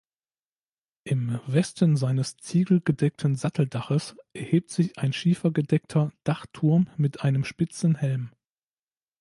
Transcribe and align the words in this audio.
Im 1.03 1.39
Westen 1.45 1.95
seines 1.95 2.35
ziegelgedeckten 2.37 3.35
Satteldaches 3.35 4.15
erhebt 4.33 4.71
sich 4.71 4.97
ein 4.97 5.13
schiefergedeckter 5.13 6.11
Dachturm 6.23 6.89
mit 6.97 7.21
einem 7.21 7.43
spitzen 7.43 7.93
Helm. 7.93 8.31